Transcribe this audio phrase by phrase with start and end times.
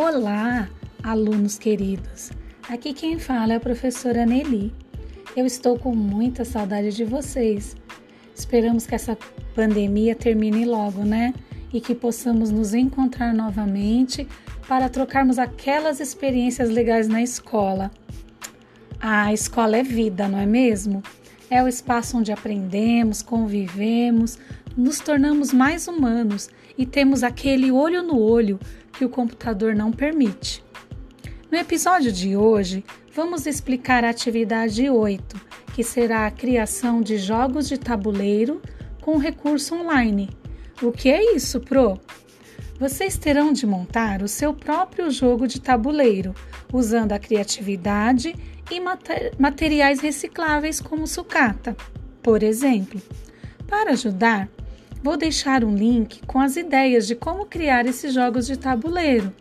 [0.00, 0.70] Olá,
[1.02, 2.30] alunos queridos.
[2.68, 4.72] Aqui quem fala é a professora Nelly.
[5.36, 7.74] Eu estou com muita saudade de vocês.
[8.32, 9.18] Esperamos que essa
[9.56, 11.34] pandemia termine logo, né?
[11.72, 14.24] E que possamos nos encontrar novamente
[14.68, 17.90] para trocarmos aquelas experiências legais na escola.
[19.00, 21.02] A escola é vida, não é mesmo?
[21.50, 24.38] É o espaço onde aprendemos, convivemos,
[24.78, 28.60] nos tornamos mais humanos e temos aquele olho no olho
[28.92, 30.64] que o computador não permite.
[31.50, 35.36] No episódio de hoje, vamos explicar a atividade 8,
[35.74, 38.62] que será a criação de jogos de tabuleiro
[39.02, 40.30] com recurso online.
[40.80, 41.98] O que é isso, Pro?
[42.78, 46.32] Vocês terão de montar o seu próprio jogo de tabuleiro,
[46.72, 48.32] usando a criatividade
[48.70, 48.80] e
[49.36, 51.76] materiais recicláveis como sucata,
[52.22, 53.02] por exemplo.
[53.66, 54.48] Para ajudar,
[55.02, 59.32] vou deixar um link com as ideias de como criar esses jogos de tabuleiro.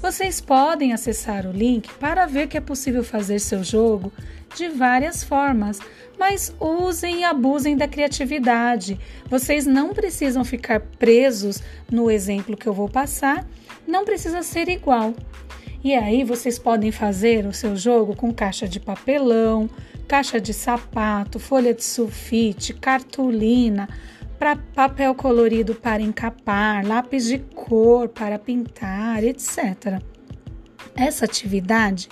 [0.00, 4.12] Vocês podem acessar o link para ver que é possível fazer seu jogo
[4.54, 5.80] de várias formas,
[6.18, 8.98] mas usem e abusem da criatividade.
[9.28, 13.46] Vocês não precisam ficar presos no exemplo que eu vou passar,
[13.86, 15.14] não precisa ser igual.
[15.82, 19.68] E aí vocês podem fazer o seu jogo com caixa de papelão,
[20.06, 23.88] caixa de sapato, folha de sulfite, cartolina,
[24.38, 30.00] para papel colorido para encapar, lápis de cor para pintar, etc.
[30.94, 32.08] Essa atividade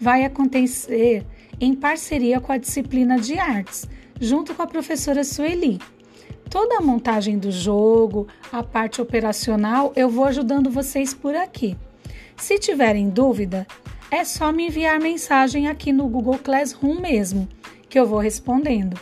[0.00, 1.24] vai acontecer
[1.60, 3.88] em parceria com a disciplina de artes,
[4.20, 5.80] junto com a professora Sueli.
[6.50, 11.76] Toda a montagem do jogo, a parte operacional, eu vou ajudando vocês por aqui.
[12.36, 13.66] Se tiverem dúvida,
[14.10, 17.48] é só me enviar mensagem aqui no Google Classroom mesmo,
[17.88, 18.98] que eu vou respondendo.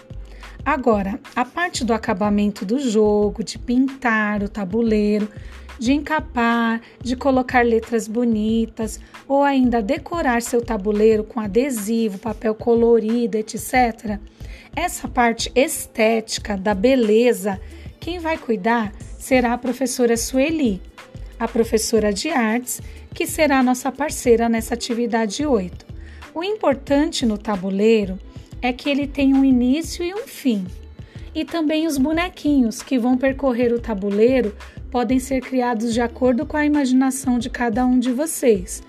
[0.64, 5.28] Agora, a parte do acabamento do jogo, de pintar o tabuleiro,
[5.78, 8.98] de encapar, de colocar letras bonitas
[9.28, 14.18] ou ainda decorar seu tabuleiro com adesivo, papel colorido, etc.
[14.74, 17.60] Essa parte estética da beleza,
[18.00, 20.80] quem vai cuidar será a professora Sueli,
[21.38, 22.80] a professora de artes
[23.12, 25.84] que será nossa parceira nessa atividade 8.
[26.34, 28.33] O importante no tabuleiro é
[28.72, 30.66] que ele tem um início e um fim.
[31.34, 34.54] E também os bonequinhos que vão percorrer o tabuleiro
[34.90, 38.82] podem ser criados de acordo com a imaginação de cada um de vocês.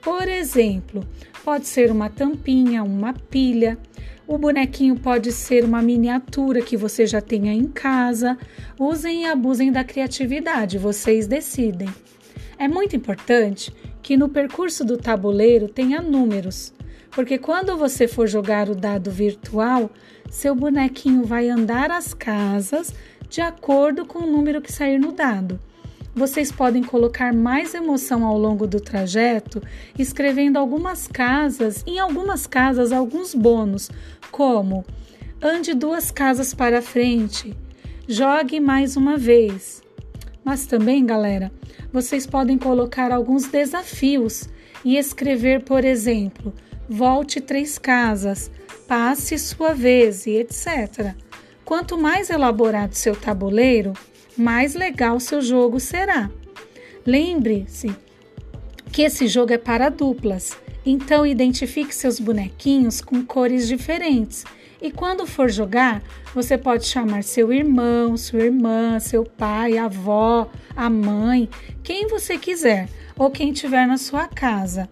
[0.00, 1.06] Por exemplo,
[1.44, 3.78] pode ser uma tampinha, uma pilha.
[4.26, 8.38] O bonequinho pode ser uma miniatura que você já tenha em casa.
[8.78, 11.88] Usem e abusem da criatividade, vocês decidem.
[12.58, 13.70] É muito importante
[14.02, 16.72] que no percurso do tabuleiro tenha números,
[17.10, 19.90] porque quando você for jogar o dado virtual,
[20.30, 22.94] seu bonequinho vai andar as casas
[23.28, 25.60] de acordo com o número que sair no dado.
[26.14, 29.62] Vocês podem colocar mais emoção ao longo do trajeto,
[29.96, 33.90] escrevendo algumas casas, em algumas casas, alguns bônus,
[34.30, 34.84] como
[35.40, 37.56] ande duas casas para frente,
[38.08, 39.82] jogue mais uma vez.
[40.44, 41.52] Mas também, galera,
[41.92, 44.48] vocês podem colocar alguns desafios
[44.84, 46.52] e escrever, por exemplo,
[46.90, 48.50] volte três casas,
[48.88, 51.14] passe sua vez e etc.
[51.64, 53.92] Quanto mais elaborado seu tabuleiro,
[54.36, 56.28] mais legal seu jogo será.
[57.06, 57.94] Lembre-se
[58.90, 64.44] que esse jogo é para duplas, então identifique seus bonequinhos com cores diferentes
[64.82, 66.02] e quando for jogar,
[66.34, 71.48] você pode chamar seu irmão, sua irmã, seu pai, avó, a mãe,
[71.84, 74.88] quem você quiser ou quem tiver na sua casa.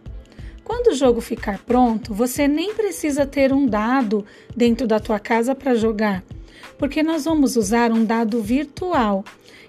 [0.68, 5.54] Quando o jogo ficar pronto, você nem precisa ter um dado dentro da tua casa
[5.54, 6.22] para jogar,
[6.76, 9.24] porque nós vamos usar um dado virtual.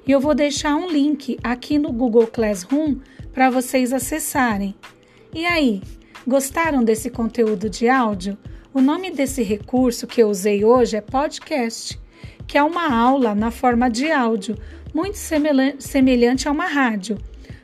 [0.05, 2.97] E eu vou deixar um link aqui no Google Classroom
[3.31, 4.75] para vocês acessarem.
[5.33, 5.81] E aí,
[6.27, 8.37] gostaram desse conteúdo de áudio?
[8.73, 11.97] O nome desse recurso que eu usei hoje é podcast,
[12.45, 14.57] que é uma aula na forma de áudio,
[14.93, 17.17] muito semelhante a uma rádio.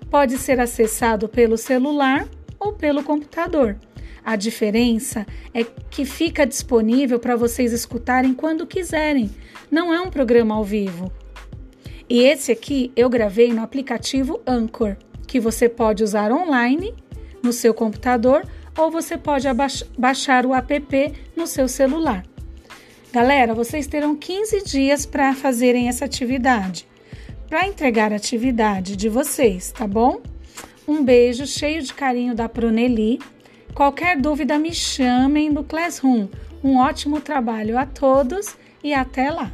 [0.09, 2.25] Pode ser acessado pelo celular
[2.65, 3.77] ou pelo computador.
[4.23, 9.29] A diferença é que fica disponível para vocês escutarem quando quiserem.
[9.69, 11.11] Não é um programa ao vivo.
[12.09, 14.97] E esse aqui eu gravei no aplicativo Anchor,
[15.27, 16.95] que você pode usar online
[17.41, 18.47] no seu computador
[18.77, 19.47] ou você pode
[19.97, 22.25] baixar o app no seu celular.
[23.11, 26.87] Galera, vocês terão 15 dias para fazerem essa atividade,
[27.47, 30.21] para entregar a atividade de vocês, tá bom?
[30.87, 33.19] Um beijo cheio de carinho da Proneli.
[33.73, 36.27] Qualquer dúvida, me chamem no Classroom.
[36.63, 39.51] Um ótimo trabalho a todos e até lá!